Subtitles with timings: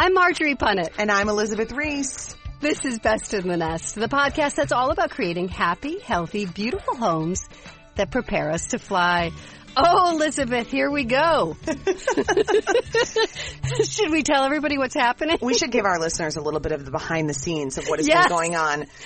[0.00, 0.90] I'm Marjorie Punnett.
[0.96, 2.36] And I'm Elizabeth Ries.
[2.60, 6.94] This is Best in the Nest, the podcast that's all about creating happy, healthy, beautiful
[6.94, 7.48] homes
[7.96, 9.32] that prepare us to fly.
[9.76, 11.56] Oh, Elizabeth, here we go.
[13.84, 15.38] should we tell everybody what's happening?
[15.42, 17.98] We should give our listeners a little bit of the behind the scenes of what
[17.98, 18.28] has Yes.
[18.28, 18.86] been going on.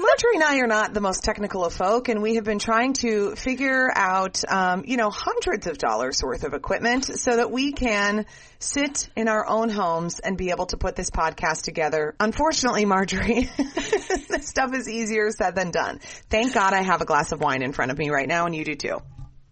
[0.00, 2.92] Marjorie and I are not the most technical of folk, and we have been trying
[2.94, 7.72] to figure out, um, you know, hundreds of dollars worth of equipment so that we
[7.72, 8.24] can
[8.60, 12.14] sit in our own homes and be able to put this podcast together.
[12.20, 15.98] Unfortunately, Marjorie, this stuff is easier said than done.
[16.30, 18.54] Thank God I have a glass of wine in front of me right now, and
[18.54, 18.98] you do too.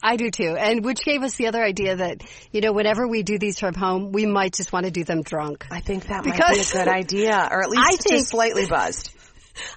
[0.01, 0.55] I do too.
[0.57, 3.75] And which gave us the other idea that, you know, whenever we do these from
[3.75, 5.67] home, we might just want to do them drunk.
[5.73, 8.67] I think that might be a good idea, or at least I think- just slightly
[8.67, 9.13] buzzed.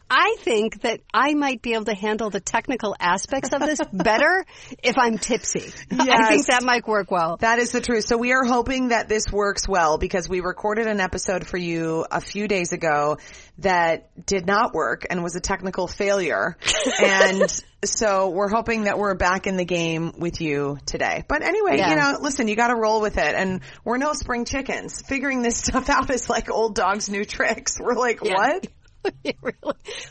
[0.10, 4.46] I think that I might be able to handle the technical aspects of this better
[4.84, 5.72] if I'm tipsy.
[5.92, 7.38] I think that might work well.
[7.38, 8.06] That is the truth.
[8.06, 12.06] So we are hoping that this works well because we recorded an episode for you
[12.12, 13.18] a few days ago
[13.60, 16.58] that did not work and was a technical failure.
[17.04, 17.44] and
[17.84, 21.24] so we're hoping that we're back in the game with you today.
[21.28, 21.90] But anyway, Yeah.
[21.92, 25.02] you know, listen, you gotta roll with it and we're no spring chickens.
[25.02, 27.78] Figuring this stuff out is like old dogs new tricks.
[27.80, 28.34] We're like, Yeah.
[28.34, 28.68] what?
[29.24, 29.56] really?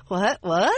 [0.09, 0.39] What?
[0.41, 0.73] What?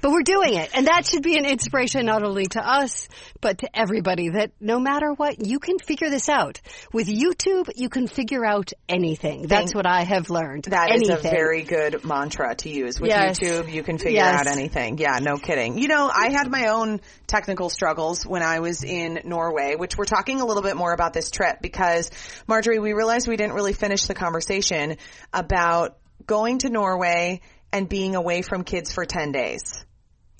[0.00, 0.70] But we're doing it.
[0.74, 3.08] And that should be an inspiration not only to us,
[3.40, 6.60] but to everybody that no matter what, you can figure this out.
[6.92, 9.46] With YouTube, you can figure out anything.
[9.46, 10.64] That's what I have learned.
[10.64, 11.26] That is anything.
[11.26, 13.00] a very good mantra to use.
[13.00, 13.38] With Yes.
[13.40, 14.40] YouTube, you can figure Yes.
[14.40, 14.98] out anything.
[14.98, 15.78] Yeah, no kidding.
[15.78, 20.04] You know, I had my own technical struggles when I was in Norway, which we're
[20.04, 22.10] talking a little bit more about this trip because,
[22.46, 24.96] Marjorie, we realized we didn't really finish the conversation
[25.32, 27.40] about going to Norway
[27.72, 29.84] and being away from kids for 10 days.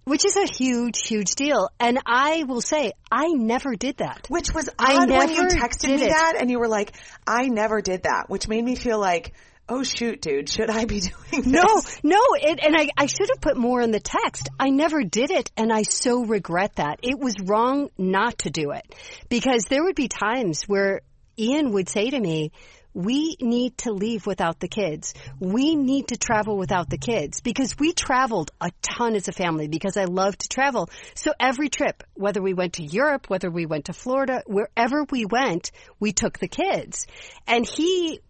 [0.05, 1.69] Which is a huge, huge deal.
[1.81, 4.27] And I will say, I never did that.
[4.29, 6.11] Which was I odd when you never texted did me it.
[6.11, 6.93] that and you were like,
[7.27, 9.35] I never did that, which made me feel like,
[9.69, 11.01] oh shoot, dude, should I be
[11.31, 11.47] doing this?
[11.47, 11.65] No,
[12.05, 14.49] no, it, and I, I should have put more in the text.
[14.61, 17.01] I never did it, and I so regret that.
[17.03, 18.95] It was wrong not to do it.
[19.29, 21.01] Because there would be times where
[21.39, 22.53] Ian would say to me,
[22.97, 25.13] we need to leave without the kids.
[25.39, 29.69] We need to travel without the kids because we traveled a ton as a family
[29.69, 30.89] because I love to travel.
[31.15, 35.27] So every trip, whether we went to Europe, whether we went to Florida, wherever we
[35.27, 37.07] went, we took the kids.
[37.47, 38.21] And he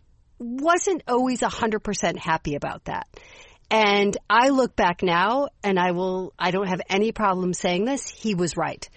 [0.41, 3.07] wasn't always 100% happy about that.
[3.71, 8.09] And I look back now and I will, I don't have any problem saying this.
[8.09, 8.89] He was right.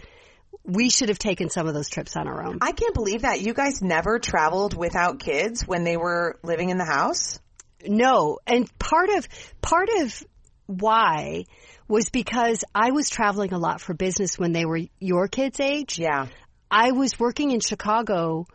[0.70, 2.60] We should have taken some of those trips on our own.
[2.62, 6.78] I can't believe that you guys never traveled without kids when they were living in
[6.78, 7.40] the house.
[7.86, 8.40] No.
[8.46, 9.28] And part of,
[9.62, 10.24] part of
[10.68, 11.46] why
[11.88, 15.98] was because I was traveling a lot for business when they were your kids' age.
[15.98, 16.28] Yeah.
[16.70, 18.46] I was working in Chicago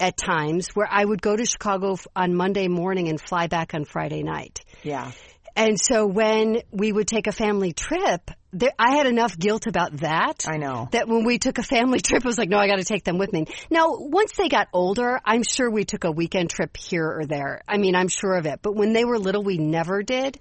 [0.00, 3.84] at times where I would go to Chicago on Monday morning and fly back on
[3.84, 4.60] Friday night.
[4.82, 5.12] Yeah.
[5.56, 9.96] And so when we would take a family trip, there, I had enough guilt about
[9.98, 10.44] that.
[10.48, 10.88] I know.
[10.92, 13.04] That when we took a family trip, it was like, no, I got to take
[13.04, 13.46] them with me.
[13.70, 17.62] Now, once they got older, I'm sure we took a weekend trip here or there.
[17.68, 18.60] I mean, I'm sure of it.
[18.62, 20.38] But when they were little, we never did.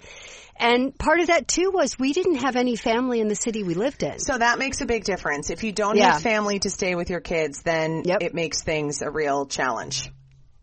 [0.56, 3.73] And part of that too was we didn't have any family in the city we
[3.73, 4.19] lived in.
[4.19, 5.50] So that makes a big difference.
[5.50, 6.13] If you don't Yeah.
[6.13, 8.22] have family to stay with your kids, then Yep.
[8.22, 10.12] it makes things a real challenge.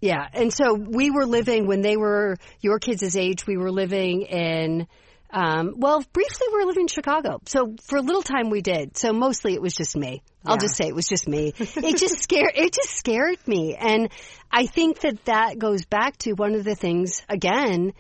[0.01, 3.47] Yeah, and so we were living when they were your kids' age.
[3.47, 4.87] We were living in,
[5.31, 7.41] um, well, briefly we were living in Chicago.
[7.47, 8.97] So for a little time we did.
[8.97, 10.23] So mostly it was just me.
[10.47, 10.61] I'll Yeah.
[10.61, 11.53] just say it was just me.
[11.59, 12.53] it just scared.
[12.55, 14.09] It just scared me, and
[14.51, 17.93] I think that that goes back to one of the things again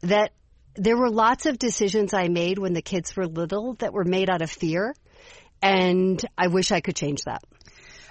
[0.00, 0.32] that
[0.74, 4.30] there were lots of decisions I made when the kids were little that were made
[4.30, 4.94] out of fear,
[5.60, 7.42] and I wish I could change that.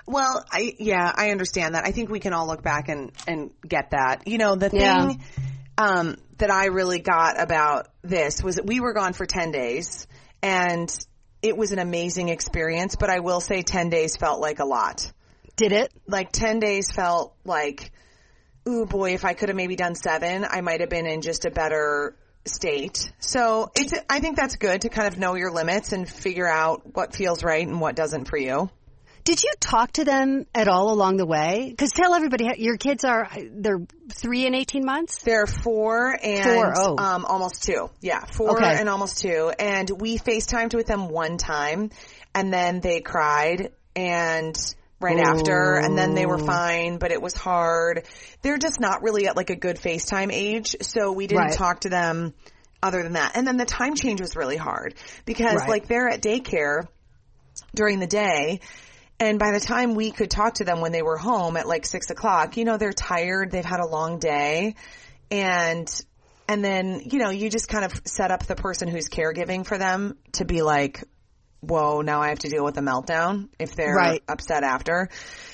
[0.07, 1.85] Well, I yeah, I understand that.
[1.85, 4.27] I think we can all look back and and get that.
[4.27, 5.13] You know, the thing Yeah.
[5.77, 10.07] um that I really got about this was that we were gone for 10 days
[10.41, 10.89] and
[11.43, 15.11] it was an amazing experience, but I will say 10 days felt like a lot.
[15.55, 15.93] Did it?
[16.07, 17.91] Like 10 days felt like
[18.67, 21.45] ooh boy, if I could have maybe done 7, I might have been in just
[21.45, 22.15] a better
[22.45, 23.11] state.
[23.19, 26.95] So it's, I think that's good to kind of know your limits and figure out
[26.95, 28.69] what feels right and what doesn't for you.
[29.23, 31.67] Did you talk to them at all along the way?
[31.69, 33.81] Because tell everybody, your kids are they're
[34.13, 35.19] three and eighteen months.
[35.19, 36.95] They're four and Four, oh.
[36.97, 37.89] um, almost two.
[38.01, 38.75] Yeah, four Okay.
[38.79, 39.51] and almost two.
[39.59, 41.91] And we FaceTimed with them one time,
[42.33, 44.55] and then they cried and
[44.99, 48.05] right after, and then they were fine, but it was hard.
[48.43, 51.53] They're just not really at like a good FaceTime age, so we didn't Right.
[51.53, 52.33] talk to them
[52.83, 53.35] other than that.
[53.35, 54.93] And then the time change was really hard
[55.25, 55.69] because Right.
[55.69, 56.87] like they're at daycare
[57.75, 58.59] during the day.
[59.21, 61.85] And by the time we could talk to them when they were home at like
[61.85, 63.51] six o'clock, you know, they're tired.
[63.51, 64.73] They've had a long day
[65.29, 65.87] and,
[66.47, 69.77] and then, you know, you just kind of set up the person who's caregiving for
[69.77, 71.03] them to be like,
[71.59, 74.23] whoa, now I have to deal with a meltdown if they're Right.
[74.27, 75.09] upset after.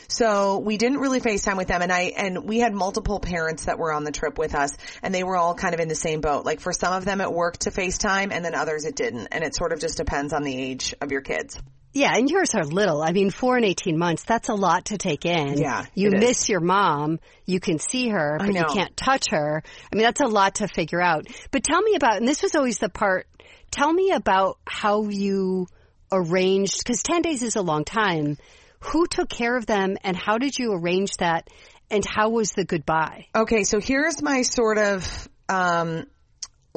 [0.07, 3.77] So we didn't really FaceTime with them and I, and we had multiple parents that
[3.77, 4.71] were on the trip with us
[5.03, 6.45] and they were all kind of in the same boat.
[6.45, 9.27] Like for some of them it worked to FaceTime and then others it didn't.
[9.33, 11.59] And it sort of just depends on the age of your kids.
[11.97, 13.01] Yeah, and yours are little.
[13.01, 14.23] I mean, four and eighteen months.
[14.23, 15.57] That's a lot to take in.
[15.57, 16.19] Yeah, you it is.
[16.19, 17.19] miss your mom.
[17.47, 19.63] You can see her, but you can't touch her.
[19.91, 21.25] I mean, that's a lot to figure out.
[21.49, 23.27] But tell me about, and this was always the part.
[23.71, 25.65] Tell me about how you
[26.11, 28.37] arranged because ten days is a long time.
[28.81, 31.49] Who took care of them, and how did you arrange that?
[31.89, 33.25] And how was the goodbye?
[33.35, 36.05] Okay, so here's my sort of um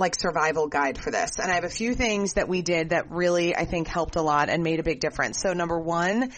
[0.00, 1.38] like survival guide for this.
[1.38, 4.22] And I have a few things that we did that really I think helped a
[4.22, 5.40] lot and made a big difference.
[5.40, 6.32] So number 1,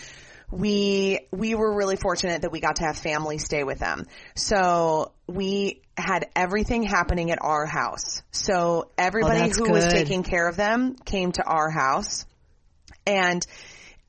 [0.50, 4.06] we we were really fortunate that we got to have family stay with them.
[4.34, 8.22] So we had everything happening at our house.
[8.32, 12.26] So everybody oh, that's who was taking care of them came to our house
[13.06, 13.44] and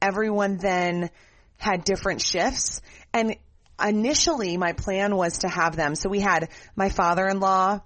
[0.01, 1.09] everyone then
[1.57, 2.81] had different shifts
[3.13, 3.38] and
[3.83, 7.79] initially my plan was to have them so we had my father-in-law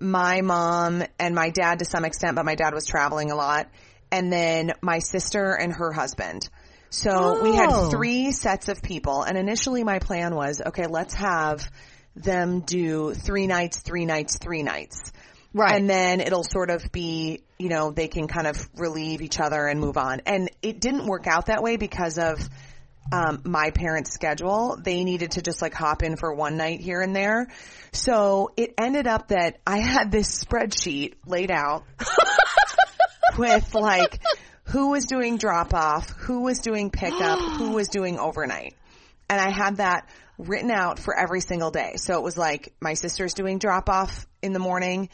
[0.00, 3.68] my mom and my dad to some extent but my dad was traveling a lot
[4.10, 6.48] and then my sister and her husband
[6.90, 7.52] so we Oh.
[7.82, 11.68] had three sets of people and initially my plan was okay let's have
[12.14, 15.12] them do three nights three nights three nights
[15.54, 15.74] Right.
[15.74, 19.66] and then it'll sort of be, you know, they can kind of relieve each other
[19.66, 20.20] and move on.
[20.26, 22.46] And it didn't work out that way because of
[23.12, 24.78] um, my parents' schedule.
[24.82, 27.48] They needed to just like hop in for one night here and there.
[27.92, 31.84] So it ended up that I had this spreadsheet laid out
[33.38, 34.20] with like
[34.64, 38.74] who was doing drop off, who was doing pickup, who was doing overnight.
[39.28, 40.08] And I had that
[40.38, 41.94] written out for every single day.
[41.96, 45.08] So it was like my sister's doing drop off in the morning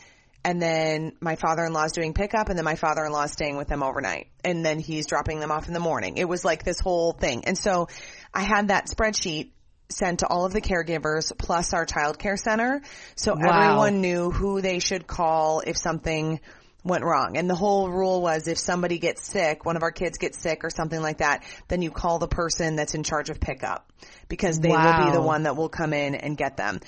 [0.45, 4.65] and then my father-in-law's doing pickup and then my father-in-law's staying with them overnight and
[4.65, 6.17] then he's dropping them off in the morning.
[6.17, 7.45] It was like this whole thing.
[7.45, 7.89] And so
[8.35, 9.51] I had that spreadsheet
[9.89, 12.83] sent to all of the caregivers plus our child care center.
[13.15, 13.41] So Wow.
[13.49, 16.41] everyone knew who they should call if something
[16.85, 17.37] went wrong.
[17.37, 20.65] And the whole rule was if somebody gets sick, one of our kids gets sick
[20.65, 23.93] or something like that, then you call the person that's in charge of pickup
[24.29, 26.81] because they will be the one that will come in and get them.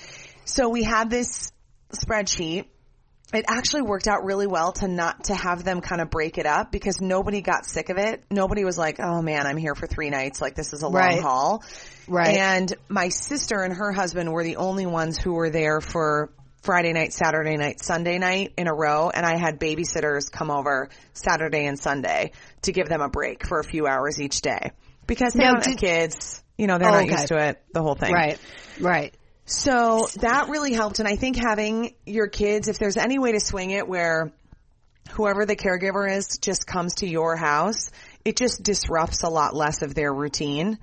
[0.43, 1.51] So we had this
[1.93, 2.65] spreadsheet.
[3.35, 6.45] It actually worked out really well to not to have them kind of break it
[6.45, 8.23] up because nobody got sick of it.
[8.31, 10.41] Nobody was like, "Oh man, I'm here for 3 nights.
[10.41, 11.21] Like this is a long Right.
[11.21, 11.63] haul."
[12.07, 12.37] Right.
[12.37, 16.29] And my sister and her husband were the only ones who were there for
[16.61, 19.09] Friday night, Saturday night, Sunday night in a row.
[19.13, 22.31] And I had babysitters come over Saturday and Sunday
[22.63, 24.71] to give them a break for a few hours each day
[25.05, 26.41] because they Now, don't have did- kids.
[26.57, 27.11] You know, they're Oh, not okay.
[27.11, 28.13] used to it, the whole thing.
[28.13, 28.39] Right.
[28.79, 29.13] Right.
[29.45, 30.99] So that really helped.
[30.99, 34.33] And I think having your kids, if there's any way to swing it where
[35.11, 37.91] whoever the caregiver is just comes to your house,
[38.23, 40.79] it just disrupts a lot less of their routine.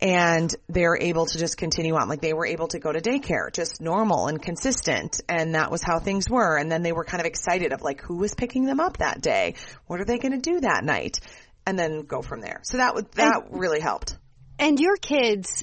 [0.00, 2.08] And they're able to just continue on.
[2.08, 5.20] Like they were able to go to daycare, just normal and consistent.
[5.28, 6.56] And that was how things were.
[6.56, 9.20] And then they were kind of excited of like, who was picking them up that
[9.20, 9.54] day?
[9.86, 11.20] What are they going to do that night?
[11.66, 12.60] And then go from there.
[12.64, 14.16] So that would, that really helped.
[14.58, 15.62] And your kids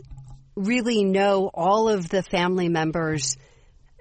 [0.59, 3.37] really know all of the family members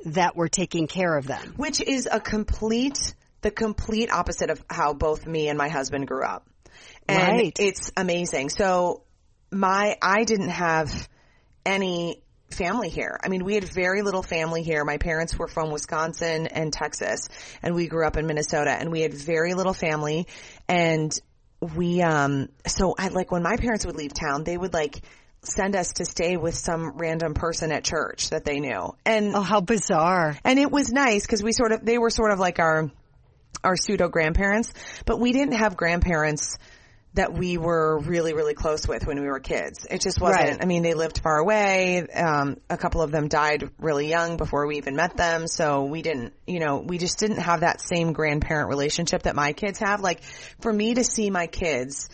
[0.04, 1.54] that were taking care of them.
[1.56, 6.24] which is a complete the complete opposite of how both me and my husband grew
[6.24, 6.44] up.
[7.08, 7.56] And Right.
[7.58, 8.48] it's amazing.
[8.50, 9.04] So
[9.52, 11.08] my i didn't have
[11.64, 13.18] any family here.
[13.22, 14.84] I mean we had very little family here.
[14.84, 17.28] My parents were from wisconsin and texas
[17.62, 20.26] and we grew up in minnesota and we had very little family.
[20.68, 21.16] And
[21.60, 25.00] we um so i like when my parents would leave town they would like
[25.48, 29.40] send us to stay with some random person at church that they knew and Oh,
[29.42, 30.36] how bizarre.
[30.44, 32.90] and it was nice because we sort of they were sort of like our
[33.64, 34.72] our pseudo grandparents,
[35.04, 36.56] but we didn't have grandparents
[37.14, 39.86] that we were really, really close with when we were kids.
[39.90, 40.58] It just wasn't, Right.
[40.62, 42.06] I mean, they lived far away.
[42.06, 45.48] Um, a couple of them died really young before we even met them.
[45.48, 49.52] So we didn't, you know, we just didn't have that same grandparent relationship that my
[49.54, 50.00] kids have.
[50.00, 50.22] Like
[50.60, 52.08] for me to see my kids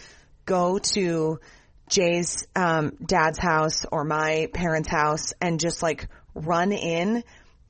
[0.46, 1.40] go to
[1.88, 7.22] Jay's, um, dad's house or my parents' house and just like run in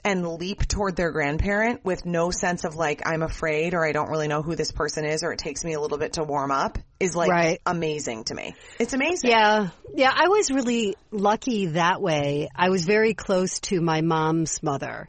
[0.06, 4.11] and leap toward their grandparent with no sense of like, I'm afraid or I don't
[4.11, 6.50] really know who this person is or it takes me a little bit to warm
[6.50, 7.61] up is like Right.
[7.64, 8.54] amazing to me.
[8.78, 9.30] It's amazing.
[9.30, 9.71] Yeah.
[9.94, 10.12] Yeah.
[10.14, 12.49] I was really lucky that way.
[12.54, 15.06] I was very close to my mom's mother.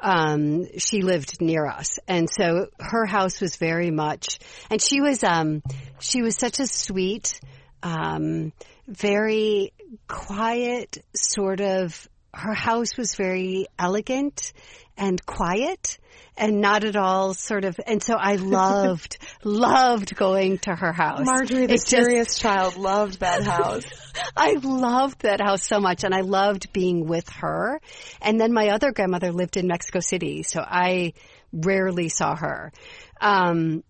[0.00, 1.98] Um, she lived near us.
[2.06, 4.38] And so her house was very much,
[4.70, 5.64] and she was, um,
[5.98, 7.40] she was such a sweet,
[7.82, 8.52] um,
[8.86, 9.72] very
[10.06, 14.52] quiet sort of, her house was very elegant
[14.96, 15.98] and quiet
[16.36, 21.24] and not at all sort of, and so I loved, loved going to her house.
[21.24, 23.84] Marjorie, the just- serious child, loved that house.
[24.36, 27.80] I loved that house so much and I loved being with her.
[28.20, 31.14] And then my other grandmother lived in Mexico City, so I
[31.52, 32.72] rarely saw her.
[33.20, 33.82] Um,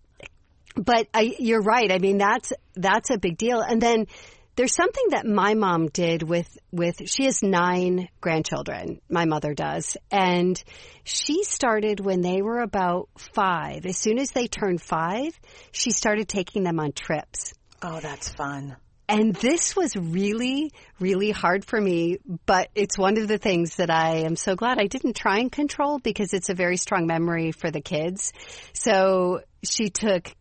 [0.79, 1.91] but I, you're right.
[1.91, 3.61] I mean, that's, that's a big deal.
[3.61, 4.07] And then
[4.55, 8.99] there's something that my mom did with, with, she has nine grandchildren.
[9.09, 9.95] My mother does.
[10.11, 10.61] And
[11.03, 13.85] she started when they were about five.
[13.85, 15.39] As soon as they turned five,
[15.71, 17.53] she started taking them on trips.
[17.81, 18.75] Oh, that's fun.
[19.07, 23.89] And this was really, really hard for me, but it's one of the things that
[23.89, 27.51] I am so glad I didn't try and control because it's a very strong memory
[27.51, 28.33] for the kids.
[28.73, 30.31] So she took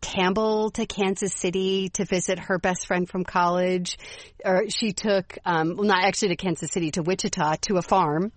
[0.00, 3.98] Campbell to Kansas City to visit her best friend from college.
[4.44, 8.32] Or she took, um, well, not actually to Kansas City, to Wichita, to a farm.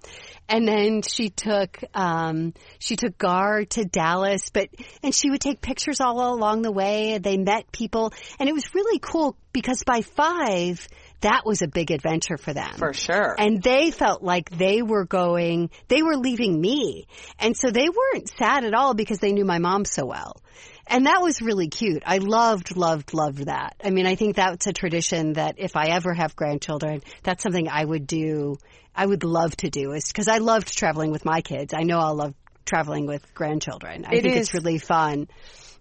[0.50, 4.70] And then she took, um, she took Gar to Dallas, but,
[5.03, 7.17] and she would take pictures all along the way.
[7.17, 10.88] They met people and it was really cool because by five,
[11.22, 12.74] that was a big adventure for them.
[12.78, 13.36] For sure.
[13.38, 17.08] And they felt like they were going, they were leaving me.
[17.40, 20.42] And so they weren't sad at all because they knew my mom so well.
[20.88, 22.04] And that was really cute.
[22.06, 23.75] I loved, loved, loved that.
[23.84, 27.70] I mean, I think that's a tradition that if I ever have grandchildren, that's something
[27.70, 28.58] I would do.
[28.96, 31.74] I would love to do is because I loved traveling with my kids.
[31.74, 32.34] I know I'll love
[32.66, 34.06] traveling with grandchildren.
[34.06, 34.42] I It think is.
[34.50, 35.28] it's really fun.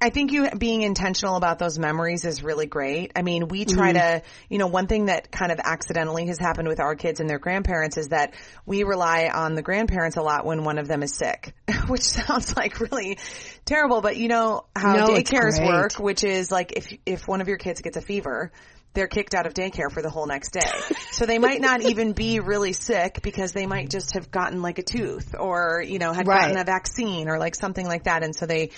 [0.02, 3.12] I think you being intentional about those memories is really great.
[3.16, 4.18] I mean, we try mm-hmm.
[4.18, 7.28] to, you know, one thing that kind of accidentally has happened with our kids and
[7.28, 8.32] their grandparents is that
[8.64, 11.54] we rely on the grandparents a lot when one of them is sick,
[11.88, 13.18] which sounds like really
[13.66, 17.48] terrible, but you know how No, daycares work, which is like if if one of
[17.48, 18.52] your kids gets a fever,
[18.92, 20.70] they're kicked out of daycare for the whole next day.
[21.12, 24.78] so they might not even be really sick because they might just have gotten like
[24.78, 26.40] a tooth or, you know, had Right.
[26.40, 28.24] gotten a vaccine or like something like that.
[28.24, 28.70] And so they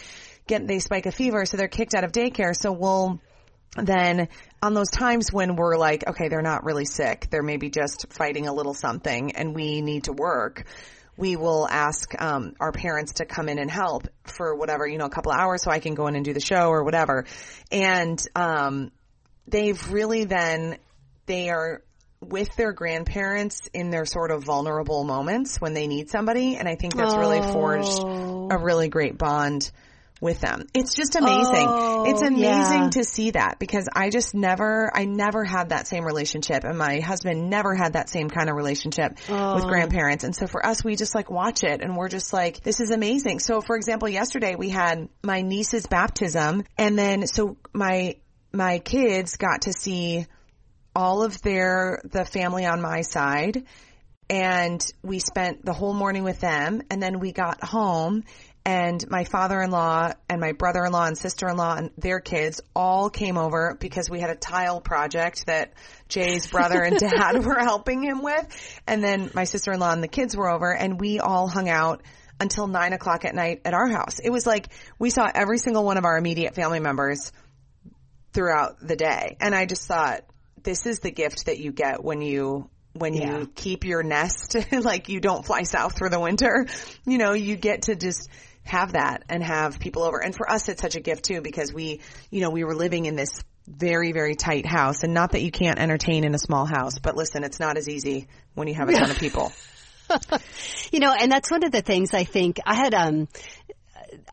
[0.47, 1.47] get, they spike a fever.
[1.47, 2.55] So they're kicked out of daycare.
[2.57, 3.21] So we'll,
[3.77, 4.29] then
[4.63, 7.29] on those times when we're like, okay, they're not really sick.
[7.31, 10.65] They're maybe just fighting a little something and we need to work.
[11.17, 15.05] We will ask um, our parents to come in and help for whatever, you know,
[15.05, 17.27] a couple of hours so I can go in and do the show or whatever.
[17.71, 18.93] And um,
[19.47, 20.79] they've really then,
[21.27, 21.83] they are
[22.21, 26.57] with their grandparents in their sort of vulnerable moments when they need somebody.
[26.57, 28.01] And I think that's really forged
[28.53, 29.71] a really great bond
[30.23, 30.69] with them.
[30.73, 31.67] It's just amazing.
[31.69, 32.91] Oh, it's amazing yeah.
[32.91, 37.01] to see that because I just never, I never had that same relationship and my
[37.01, 39.69] husband never had that same kind of relationship with oh.
[39.69, 40.23] grandparents.
[40.23, 42.93] And so for us, we just like watch it and we're just like, this is
[42.93, 43.41] amazing.
[43.41, 48.15] So for example, yesterday we had my niece's baptism and then so my,
[48.53, 50.27] my kids got to see
[50.95, 53.65] all of their, the family on my side
[54.31, 58.23] and we spent the whole morning with them and then we got home
[58.65, 64.09] and my father-in-law and my brother-in-law and sister-in-law and their kids all came over because
[64.09, 65.73] we had a tile project that
[66.09, 68.81] Jay's brother and dad were helping him with.
[68.87, 72.03] And then my sister-in-law and the kids were over and we all hung out
[72.39, 74.21] until nine o'clock at night at our house.
[74.21, 77.33] It was like we saw every single one of our immediate family members
[78.33, 79.37] throughout the day.
[79.41, 80.23] And I just thought,
[80.63, 83.39] this is the gift that you get when you when Yeah.
[83.39, 86.67] you keep your nest like you don't fly south for the winter
[87.07, 88.29] you know you get to just
[88.65, 91.73] have that and have people over and for us it's such a gift too because
[91.73, 92.01] we
[92.31, 95.51] you know we were living in this very very tight house and not that you
[95.51, 98.89] can't entertain in a small house but listen it's not as easy when you have
[98.89, 99.53] a ton of people
[100.93, 103.29] You know, and that's one of the things I think I had, um,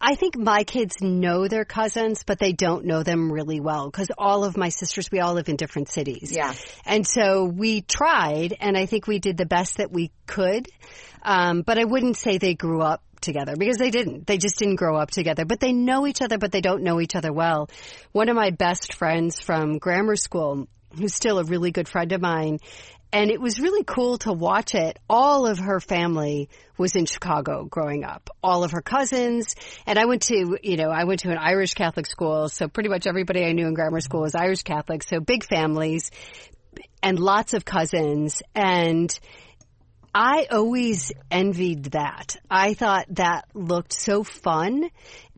[0.01, 4.09] I think my kids know their cousins, but they don't know them really well because
[4.17, 6.33] all of my sisters, we all live in different cities.
[6.35, 6.53] Yeah.
[6.85, 10.67] And so we tried and I think we did the best that we could.
[11.21, 14.27] Um, but I wouldn't say they grew up together because they didn't.
[14.27, 15.45] They just didn't grow up together.
[15.45, 17.69] But they know each other, but they don't know each other well.
[18.11, 22.21] One of my best friends from grammar school, who's still a really good friend of
[22.21, 22.59] mine,
[23.11, 24.99] and it was really cool to watch it.
[25.09, 28.29] All of her family was in Chicago growing up.
[28.43, 29.55] All of her cousins.
[29.87, 32.49] And I went to, you know, I went to an Irish Catholic school.
[32.49, 35.01] So pretty much everybody I knew in grammar school was Irish Catholic.
[35.01, 36.11] So big families
[37.01, 38.43] and lots of cousins.
[38.53, 39.19] And
[40.13, 42.37] I always envied that.
[42.49, 44.89] I thought that looked so fun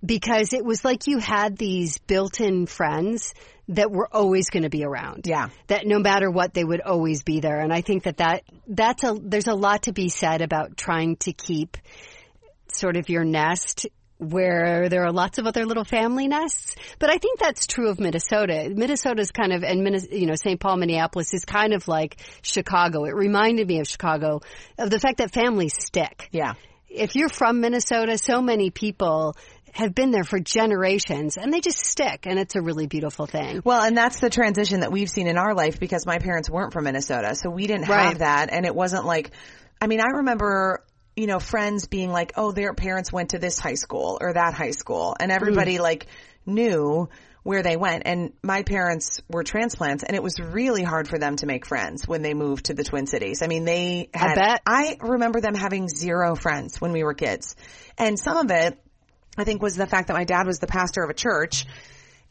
[0.04, 3.34] because it was like you had these built-in friends
[3.70, 5.28] that were always going to be around.
[5.28, 5.50] Yeah.
[5.68, 7.60] That no matter what, they would always be there.
[7.60, 11.18] And I think that, that that's a, there's a lot to be said about trying
[11.18, 11.78] to keep
[12.68, 13.88] sort of your nest
[14.22, 16.76] where there are lots of other little family nests.
[17.00, 18.70] But I think that's true of Minnesota.
[18.70, 19.80] Minnesota's kind of, and
[20.12, 20.60] you know, St.
[20.60, 23.06] Paul, Minneapolis is kind of like Chicago.
[23.06, 24.42] It reminded me of Chicago,
[24.78, 26.30] of the fact that families stick.
[26.32, 26.54] Yeah.
[26.88, 29.36] If you're from Minnesota, so many people
[29.74, 33.62] have been there for generations and they just stick and it's a really beautiful thing.
[33.64, 36.74] Well, and that's the transition that we've seen in our life because my parents weren't
[36.74, 37.36] from Minnesota.
[37.36, 38.08] So we didn't Right.
[38.10, 39.32] have that and it wasn't like,
[39.82, 40.84] I mean, I remember,
[41.16, 44.54] you know, friends being like, oh, their parents went to this high school or that
[44.54, 45.82] high school and everybody mm.
[45.82, 46.08] like
[46.46, 47.10] knew
[47.44, 48.04] where they went.
[48.06, 52.08] And my parents were transplants and it was really hard for them to make friends
[52.08, 53.42] when they moved to the Twin Cities.
[53.42, 54.62] I mean, they had, bet.
[54.66, 57.56] I remember them having zero friends when we were kids.
[57.98, 58.80] And some of it,
[59.38, 61.66] I think was the fact that my dad was the pastor of a church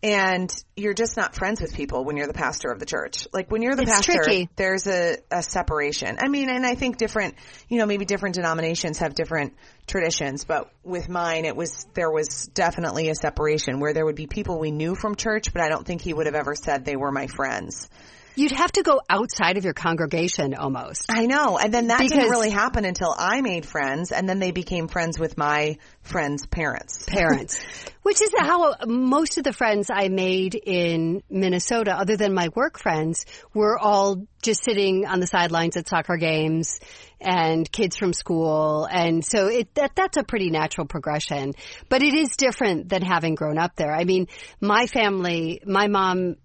[0.02, 3.26] and you're just not friends with people when you're the pastor of the church.
[3.32, 4.48] Like when you're the It's pastor, tricky.
[4.56, 6.16] there's a, a separation.
[6.20, 7.34] I mean, and I think different,
[7.68, 9.54] you know, maybe different denominations have different
[9.86, 14.26] traditions, but with mine, it was, there was definitely a separation where there would be
[14.26, 16.96] people we knew from church, but I don't think he would have ever said they
[16.96, 17.88] were my friends.
[18.36, 21.06] You'd have to go outside of your congregation almost.
[21.10, 21.58] I know.
[21.58, 24.88] And then that Because- didn't really happen until I made friends and then they became
[24.88, 27.04] friends with my friends' parents.
[27.06, 27.60] parents,
[28.02, 32.78] which is how most of the friends I made in Minnesota, other than my work
[32.78, 36.80] friends, were all just sitting on the sidelines at soccer games
[37.20, 38.86] and kids from school.
[38.90, 41.52] And so it, that, that's a pretty natural progression,
[41.88, 43.92] but it is different than having grown up there.
[43.94, 44.28] I mean,
[44.60, 46.36] my family, my mom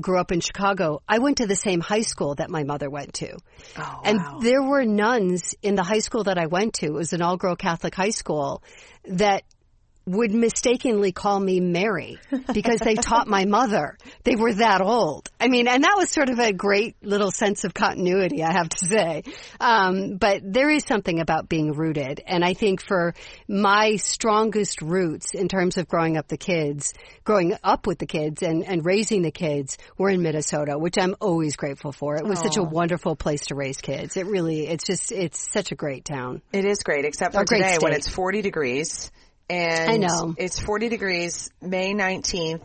[0.00, 1.02] grew up in Chicago.
[1.08, 3.36] I went to the same high school that my mother went to.
[3.76, 4.38] Oh, And wow.
[4.40, 6.86] there were nuns in the high school that I went to.
[6.86, 8.62] It was an all girl Catholic high school
[9.04, 9.42] that
[10.06, 12.18] would mistakenly call me Mary
[12.52, 13.96] because they taught my mother.
[14.24, 15.30] They were that old.
[15.38, 18.68] I mean, and that was sort of a great little sense of continuity, I have
[18.68, 19.22] to say.
[19.60, 22.20] Um, but there is something about being rooted.
[22.26, 23.14] And I think for
[23.46, 28.42] my strongest roots in terms of growing up the kids, growing up with the kids
[28.42, 32.16] and, and raising the kids were in Minnesota, which I'm always grateful for.
[32.16, 34.16] It was such a wonderful place to raise kids.
[34.16, 36.42] It really, it's just, it's such a great town.
[36.52, 39.10] It is great, except for today when it's 40 degrees.
[39.52, 40.34] And I know.
[40.38, 42.62] it's 40 degrees May 19th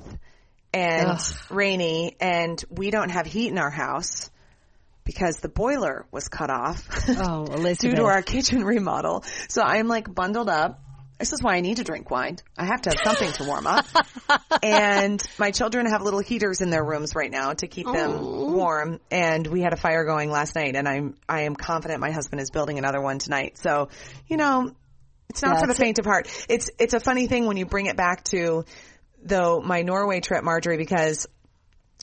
[0.74, 1.22] and Ugh.
[1.50, 4.30] rainy and we don't have heat in our house
[5.04, 7.46] because the boiler was cut off Oh,
[7.80, 9.24] due to our kitchen remodel.
[9.50, 10.80] So I'm like bundled up.
[11.20, 12.38] This is why I need to drink wine.
[12.58, 13.86] I have to have something to warm up.
[14.64, 18.22] and my children have little heaters in their rooms right now to keep them
[18.54, 19.00] warm.
[19.10, 22.40] And we had a fire going last night and I'm, I am confident my husband
[22.40, 23.58] is building another one tonight.
[23.58, 23.90] So,
[24.28, 24.72] you know,
[25.30, 26.28] it's not Yeah, for the faint of heart.
[26.50, 28.66] It's, it's a funny thing when you bring it back to
[29.24, 31.28] though my Norway trip, Marjorie, because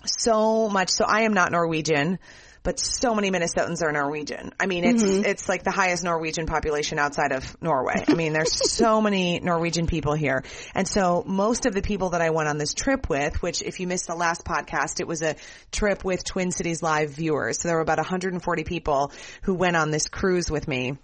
[0.06, 0.90] so much.
[0.90, 2.18] So I am not Norwegian,
[2.62, 4.52] but so many Minnesotans are Norwegian.
[4.58, 5.24] I mean, it's mm-hmm.
[5.24, 8.04] it's like the highest Norwegian population outside of Norway.
[8.06, 12.20] I mean, there's so many Norwegian people here, and so most of the people that
[12.20, 15.22] I went on this trip with, which if you missed the last podcast, it was
[15.22, 15.36] a
[15.72, 17.60] trip with Twin Cities Live viewers.
[17.60, 20.98] So there were about 140 people who went on this cruise with me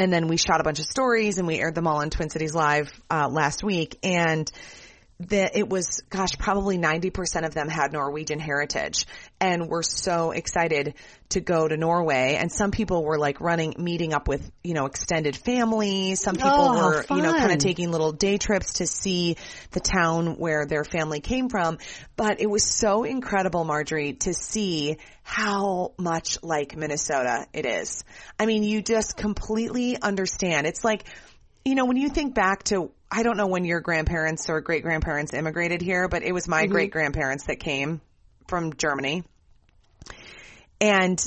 [0.00, 2.30] and then we shot a bunch of stories and we aired them all on Twin
[2.30, 3.98] Cities Live uh, last week.
[4.02, 4.50] And
[5.20, 9.06] the, it was, gosh, probably 90% of them had Norwegian heritage
[9.38, 10.94] and were so excited
[11.30, 12.36] to go to Norway.
[12.38, 16.20] And some people were like running, meeting up with, you know, extended families.
[16.22, 19.36] Some people Oh, were, you know, kind of taking little day trips to see
[19.72, 21.76] the town where their family came from.
[22.16, 28.04] But it was so incredible, Marjorie, to see how much like Minnesota it is.
[28.38, 30.66] I mean, you just completely understand.
[30.66, 31.04] It's like,
[31.62, 34.82] you know, when you think back to, I don't know when your grandparents or great
[34.82, 36.72] grandparents immigrated here, but it was my mm-hmm.
[36.72, 38.00] great grandparents that came
[38.46, 39.24] from Germany.
[40.80, 41.20] And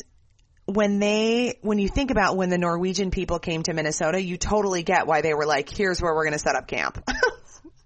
[0.65, 4.83] when they, when you think about when the Norwegian people came to Minnesota, you totally
[4.83, 7.03] get why they were like, here's where we're going to set up camp.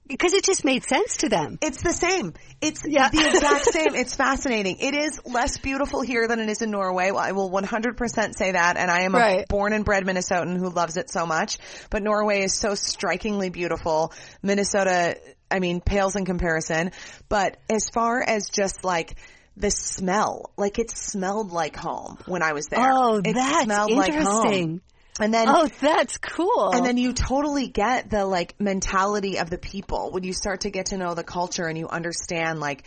[0.08, 1.58] because it just made sense to them.
[1.62, 2.34] It's the same.
[2.62, 3.10] It's Yeah.
[3.10, 3.96] the exact same.
[3.96, 4.78] It's fascinating.
[4.80, 7.12] It is less beautiful here than it is in Norway.
[7.16, 8.78] I will 100% say that.
[8.78, 11.58] And I am a born and bred Minnesotan who loves it so much.
[11.90, 14.14] But Norway is so strikingly beautiful.
[14.42, 15.18] Minnesota,
[15.52, 16.92] I mean, pales in comparison.
[17.30, 19.18] But as far as just like
[19.56, 22.80] the smell, like it smelled like home when I was there.
[22.92, 24.22] Oh, it that's smelled like home.
[24.22, 24.82] interesting.
[25.20, 26.72] And then Oh, that's cool.
[26.72, 30.70] and then you totally get the like mentality of the people when you start to
[30.70, 32.84] get to know the culture and you understand like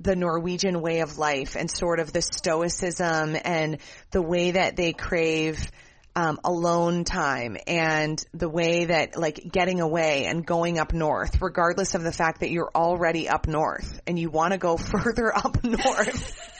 [0.00, 3.78] the Norwegian way of life and sort of the stoicism and
[4.10, 5.70] the way that they crave
[6.16, 11.94] um, alone time and the way that like getting away and going up north, regardless
[11.94, 15.62] of the fact that you're already up north and you want to go further up
[15.62, 16.34] north.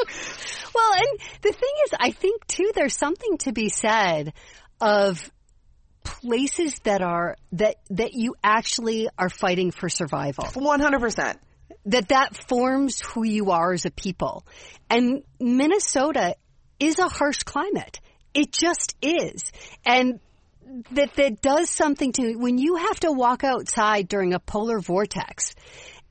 [0.72, 4.32] Well, and the thing is, I think too, there's something to be said
[4.80, 5.30] of
[6.02, 10.44] places that are that that you actually are fighting for survival.
[10.44, 11.36] 100%.
[11.86, 14.44] That that forms who you are as a people.
[14.88, 16.36] And Minnesota
[16.78, 18.00] is a harsh climate.
[18.34, 19.50] It just is.
[19.84, 20.20] And
[20.92, 25.54] that that does something to when you have to walk outside during a polar vortex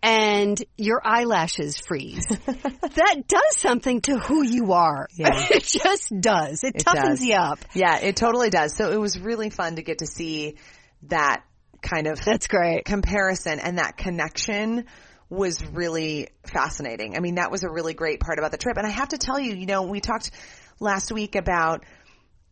[0.01, 2.25] and your eyelashes freeze.
[2.45, 5.07] that does something to who you are.
[5.15, 5.29] Yeah.
[5.49, 6.63] it just does.
[6.63, 7.25] It, It toughens does.
[7.25, 7.59] you up.
[7.73, 8.75] Yeah, it totally does.
[8.75, 10.55] So it was really fun to get to see
[11.03, 11.43] that
[11.81, 12.85] kind of That's great.
[12.85, 14.85] comparison and that connection
[15.29, 17.15] was really fascinating.
[17.15, 18.77] I mean, that was a really great part about the trip.
[18.77, 20.31] And I have to tell you, you know, we talked
[20.79, 21.83] last week about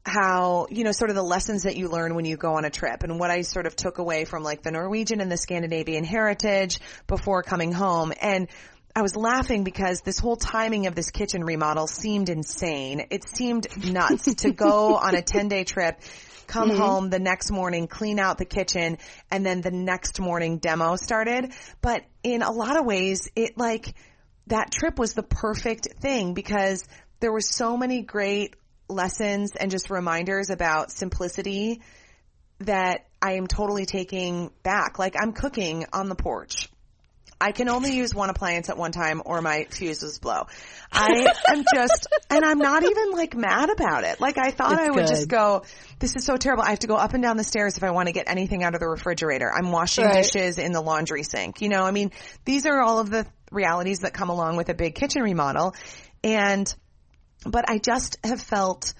[0.07, 2.69] how, you know, sort of the lessons that you learn when you go on a
[2.69, 6.03] trip and what I sort of took away from like the Norwegian and the Scandinavian
[6.03, 8.13] heritage before coming home.
[8.21, 8.47] And
[8.95, 13.07] I was laughing because this whole timing of this kitchen remodel seemed insane.
[13.11, 15.99] It seemed nuts to go on a 10 day trip,
[16.47, 16.79] come mm-hmm.
[16.79, 18.97] home the next morning, clean out the kitchen,
[19.29, 21.51] and then the next morning demo started.
[21.81, 23.93] But in a lot of ways, it like,
[24.47, 26.87] that trip was the perfect thing because
[27.19, 28.55] there were so many great
[28.89, 31.81] lessons and just reminders about simplicity
[32.59, 34.99] that I am totally taking back.
[34.99, 36.69] Like I'm cooking on the porch.
[37.39, 40.47] I can only use one appliance at one time or my fuses blow.
[40.91, 44.19] I am just, and I'm not even like mad about it.
[44.19, 45.63] Like I thought It's I would just go,
[45.99, 46.63] this is so terrible.
[46.63, 48.63] I have to go up and down the stairs if I want to get anything
[48.63, 49.51] out of the refrigerator.
[49.53, 50.23] I'm washing Right.
[50.23, 51.61] dishes in the laundry sink.
[51.61, 52.11] You know, I mean,
[52.43, 55.75] these are all of the realities that come along with a big kitchen remodel.
[56.23, 56.73] And,
[57.51, 58.93] but I just have felt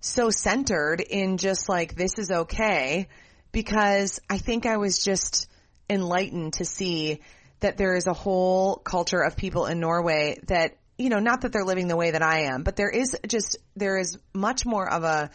[0.00, 3.08] so centered in just like, this is okay
[3.52, 5.48] because I think I was just
[5.88, 7.20] enlightened to see
[7.60, 11.52] that there is a whole culture of people in Norway that, you know, not that
[11.52, 14.88] they're living the way that I am, but there is just, there is much more
[14.88, 15.30] of a,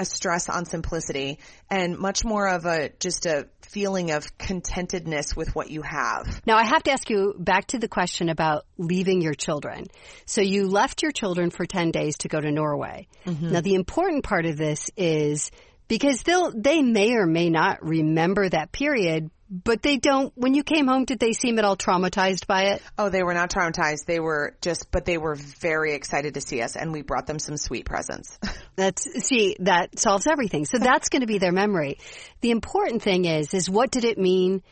[0.00, 5.54] a stress on simplicity and much more of a, just a feeling of contentedness with
[5.54, 6.40] what you have.
[6.46, 9.86] Now I have to ask you back to the question about leaving your children.
[10.26, 13.06] So you left your children for 10 days to go to Norway.
[13.26, 13.52] Mm-hmm.
[13.52, 15.50] Now the important part of this is
[15.88, 20.62] because they'll, they may or may not remember that period, but they don't, when you
[20.62, 22.82] came home, did they seem at all traumatized by it?
[22.96, 24.06] Oh, they were not traumatized.
[24.06, 27.40] They were just, but they were very excited to see us and we brought them
[27.40, 28.38] some sweet presents.
[28.76, 30.64] That's, see, that solves everything.
[30.64, 31.98] So that's going to be their memory.
[32.40, 34.62] The important thing is, is what did it mean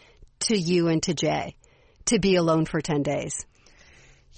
[0.41, 1.57] to you and to Jay
[2.07, 3.45] to be alone for 10 days?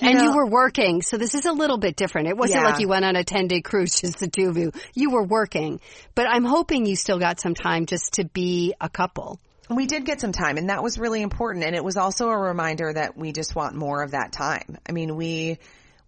[0.01, 2.29] and know- you were working, so this is a little bit different.
[2.29, 2.71] It wasn't Yeah.
[2.71, 4.73] like you went on a 10 day cruise, just the two of you.
[4.95, 5.81] You were working.
[6.15, 9.39] But I'm hoping you still got some time just to be a couple.
[9.71, 11.65] We did get some time and that was really important.
[11.65, 14.79] And it was also a reminder that we just want more of that time.
[14.89, 15.59] I mean, we,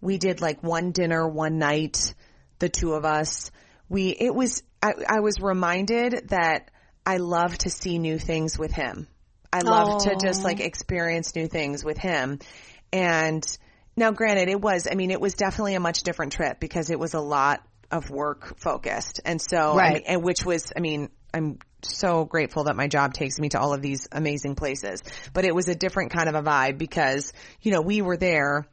[0.01, 2.13] we did like one dinner, one night,
[2.59, 3.51] the two of us.
[3.87, 6.71] We, it was, I, I was reminded that
[7.05, 9.07] I love to see new things with him.
[9.51, 12.39] I love to just like experience new things with him.
[12.91, 13.45] And
[13.95, 16.99] now granted, it was, I mean, it was definitely a much different trip because it
[16.99, 19.21] was a lot of work focused.
[19.23, 19.93] And so, I Right.
[19.93, 23.59] mean, and which was, I mean, I'm so grateful that my job takes me to
[23.59, 25.01] all of these amazing places,
[25.33, 28.67] but it was a different kind of a vibe because, you know, we were there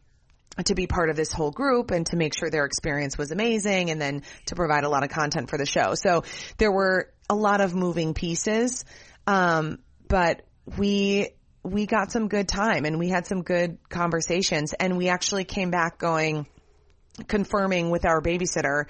[0.65, 3.91] to be part of this whole group and to make sure their experience was amazing
[3.91, 5.95] and then to provide a lot of content for the show.
[5.95, 6.25] So
[6.59, 8.85] there were a lot of moving pieces.
[9.27, 10.43] Um, but
[10.77, 11.31] we,
[11.63, 15.71] we got some good time and we had some good conversations and we actually came
[15.71, 16.47] back going,
[17.29, 18.87] confirming with our babysitter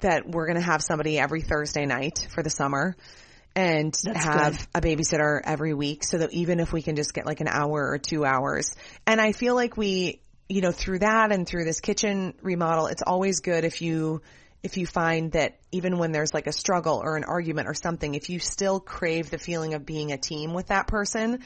[0.00, 2.96] that we're going to have somebody every Thursday night for the summer
[3.56, 7.40] and have a babysitter every week so that even if we can just get like
[7.40, 8.70] an hour or two hours.
[9.06, 13.02] And I feel like we, you know, through that and through this kitchen remodel, it's
[13.02, 14.20] always good if you,
[14.62, 18.14] if you find that even when there's like a struggle or an argument or something,
[18.14, 21.42] if you still crave the feeling of being a team with that person,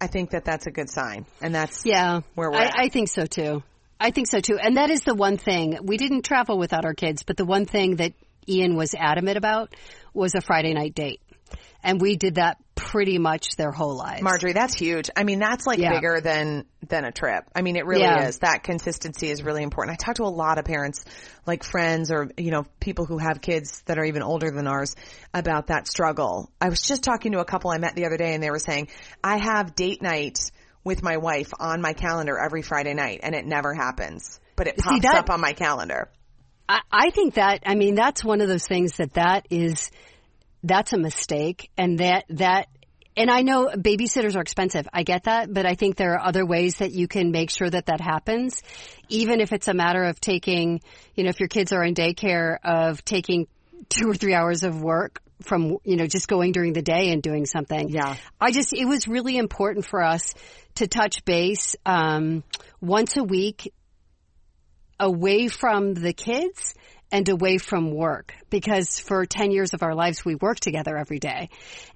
[0.00, 1.24] I think that that's a good sign.
[1.40, 2.22] And that's Yeah.
[2.34, 2.74] where we're I, at.
[2.76, 3.62] I think so too.
[4.00, 4.58] I think so too.
[4.60, 5.78] And that is the one thing.
[5.84, 8.12] We didn't travel without our kids, but the one thing that
[8.48, 9.74] Ian was adamant about
[10.12, 11.20] was a Friday night date.
[11.82, 14.22] And we did that pretty much their whole lives.
[14.22, 15.10] Marjorie, that's huge.
[15.16, 15.92] I mean, that's like Yeah.
[15.94, 17.44] bigger than than a trip.
[17.54, 18.26] I mean, it really Yeah.
[18.28, 18.38] is.
[18.40, 19.94] That consistency is really important.
[20.00, 21.04] I talk to a lot of parents,
[21.46, 24.94] like friends or you know people who have kids that are even older than ours,
[25.32, 26.50] about that struggle.
[26.60, 28.58] I was just talking to a couple I met the other day, and they were
[28.58, 28.88] saying,
[29.22, 30.38] "I have date night
[30.84, 34.78] with my wife on my calendar every Friday night, and it never happens, but it
[34.80, 36.10] See, pops that- up on my calendar."
[36.68, 39.90] I, I think that, I mean, that's one of those things that that is,
[40.64, 42.68] that's a mistake and that, that,
[43.16, 44.88] and I know babysitters are expensive.
[44.92, 47.70] I get that, but I think there are other ways that you can make sure
[47.70, 48.60] that that happens.
[49.08, 50.80] Even if it's a matter of taking,
[51.14, 53.46] you know, if your kids are in daycare of taking
[53.88, 57.22] two or three hours of work from, you know, just going during the day and
[57.22, 57.88] doing something.
[57.90, 58.16] Yeah.
[58.40, 60.34] I just, it was really important for us
[60.76, 62.42] to touch base, um,
[62.80, 63.72] once a week
[64.98, 66.74] away from the kids
[67.14, 71.20] and away from work because for 10 years of our lives we worked together every
[71.20, 71.48] day.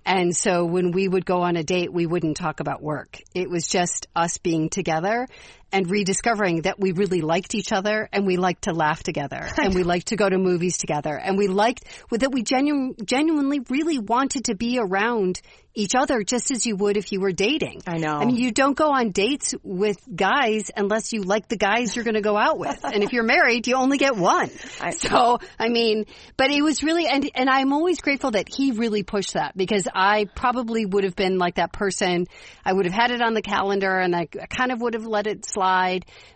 [0.07, 3.21] And so when we would go on a date, we wouldn't talk about work.
[3.35, 5.27] It was just us being together
[5.73, 9.75] and rediscovering that we really liked each other and we liked to laugh together and
[9.75, 13.99] we liked to go to movies together and we liked that we genu- genuinely really
[13.99, 15.41] wanted to be around
[15.79, 17.83] each other just as you would if you were dating.
[17.87, 18.17] I know.
[18.17, 22.05] I mean, you don't go on dates with guys unless you like the guys you're
[22.05, 22.85] going to go out with.
[22.85, 24.51] And if you're married, you only get one.
[24.93, 29.05] so, I mean, but it was really, and, and I'm always grateful that he really
[29.05, 32.27] pushed that because I probably would have been like that person.
[32.65, 35.29] I would have had it on the calendar and I kind of would have let
[35.29, 35.58] it slide,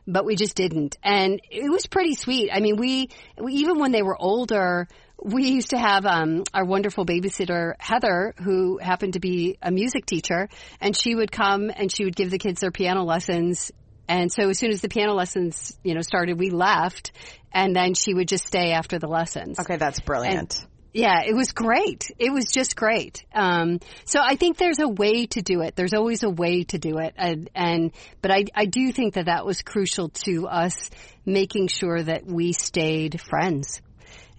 [0.06, 0.96] but we just didn't.
[1.02, 2.50] And it was pretty sweet.
[2.52, 3.08] I mean, we,
[3.40, 4.88] we even when they were older,
[5.22, 10.06] we used to have um, our wonderful babysitter Heather, who happened to be a music
[10.06, 10.48] teacher,
[10.80, 13.70] and she would come and she would give the kids their piano lessons.
[14.08, 17.12] And so as soon as the piano lessons, you know, started, we left,
[17.52, 19.60] and then she would just stay after the lessons.
[19.60, 20.66] Okay, that's brilliant.
[20.92, 22.10] Yeah, it was great.
[22.18, 23.24] It was just great.
[23.34, 25.74] Um, so I think there's a way to do it.
[25.74, 29.26] There's always a way to do it, and, and but I I do think that
[29.26, 30.90] that was crucial to us
[31.24, 33.80] making sure that we stayed friends.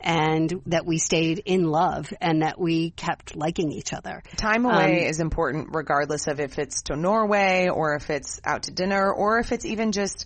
[0.05, 4.21] And that we stayed in love and that we kept liking each other.
[4.35, 8.71] Time away is important regardless of if it's to Norway or if it's out to
[8.71, 10.25] dinner or if it's even just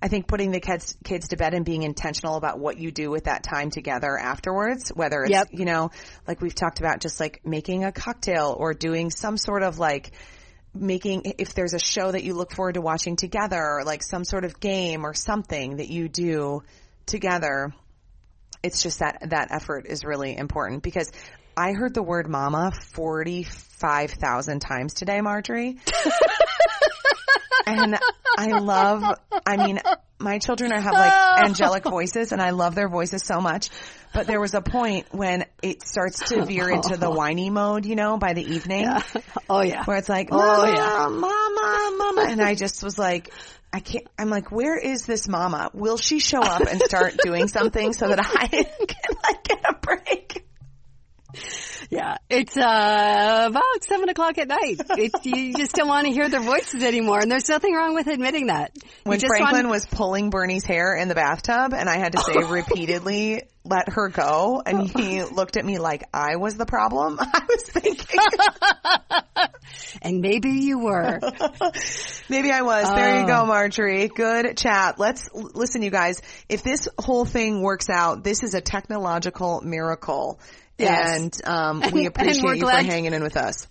[0.00, 3.10] I think putting the kids kids to bed and being intentional about what you do
[3.10, 5.48] with that time together afterwards, whether it's Yep.
[5.52, 5.90] you know,
[6.26, 10.12] like we've talked about just like making a cocktail or doing some sort of like
[10.74, 14.22] making if there's a show that you look forward to watching together or like some
[14.24, 16.62] sort of game or something that you do
[17.06, 17.72] together
[18.62, 21.10] it's just that that effort is really important because
[21.56, 25.78] I heard the word mama 45,000 times today, Marjorie.
[27.76, 27.98] and
[28.36, 29.02] I love,
[29.46, 29.80] I mean,
[30.18, 31.12] my children are, have like
[31.44, 33.70] angelic voices and I love their voices so much.
[34.14, 37.94] But there was a point when it starts to veer into the whiny mode, you
[37.94, 38.86] know, by the evening
[39.50, 39.84] Oh yeah.
[39.84, 41.08] where it's like, Oh, yeah.
[41.08, 42.26] mama, mama.
[42.30, 43.32] And I just was like,
[43.72, 45.70] I can't, I'm like, where is this mama?
[45.74, 48.46] Will she show up and start doing something so that I
[48.86, 50.44] can like get a break?
[51.90, 54.76] Yeah, it's uh, about seven o'clock at night.
[54.98, 58.06] It, you just don't want to hear their voices anymore, and there's nothing wrong with
[58.08, 58.72] admitting that.
[59.04, 62.18] When just Franklin want- was pulling Bernie's hair in the bathtub and I had to
[62.20, 64.62] say repeatedly, let her go.
[64.64, 67.16] And he looked at me like I was the problem.
[67.20, 68.20] I was thinking,
[70.02, 71.20] and maybe you were.
[72.28, 72.86] maybe I was.
[72.94, 73.26] There you Oh.
[73.26, 74.08] go, Marjorie.
[74.08, 74.98] Good chat.
[74.98, 76.20] Let's listen, you guys.
[76.50, 80.38] If this whole thing works out, this is a technological miracle.
[80.78, 81.16] Yes.
[81.16, 83.66] And um, we appreciate you for hanging in with us.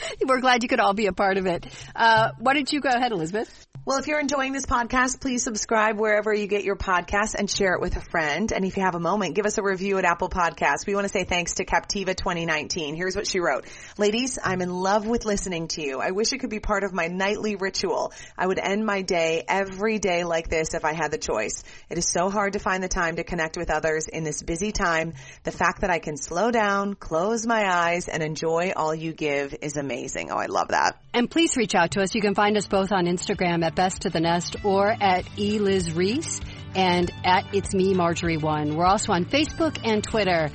[0.26, 1.66] We're glad you could all be a part of it.
[1.94, 3.66] Uh, why don't you go ahead, Elizabeth?
[3.88, 7.72] Well, if you're enjoying this podcast, please subscribe wherever you get your podcasts and share
[7.72, 8.52] it with a friend.
[8.52, 10.86] And if you have a moment, give us a review at Apple Podcasts.
[10.86, 12.96] We want to say thanks to Captiva 2019.
[12.96, 13.64] Here's what she wrote.
[13.96, 16.00] Ladies, I'm in love with listening to you.
[16.00, 18.12] I wish it could be part of my nightly ritual.
[18.36, 21.64] I would end my day every day like this if I had the choice.
[21.88, 24.70] It is so hard to find the time to connect with others in this busy
[24.70, 25.14] time.
[25.44, 29.54] The fact that I can slow down, close my eyes, and enjoy all you give
[29.62, 30.30] is amazing.
[30.30, 31.00] Oh, I love that.
[31.14, 32.14] And please reach out to us.
[32.14, 35.94] You can find us both on Instagram at Best to the Nest or at Eliz
[35.94, 36.40] Reese
[36.74, 38.76] and at It's Me Marjorie One.
[38.76, 40.50] We're also on Facebook and Twitter.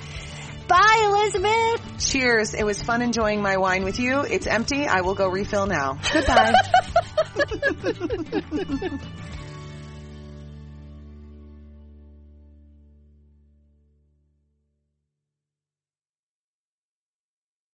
[0.67, 2.11] Bye, Elizabeth.
[2.11, 2.53] Cheers.
[2.53, 4.21] It was fun enjoying my wine with you.
[4.21, 4.85] It's empty.
[4.85, 5.97] I will go refill now.
[6.13, 6.53] Goodbye.